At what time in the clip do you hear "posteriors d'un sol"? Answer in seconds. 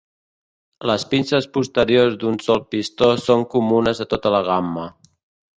1.57-2.63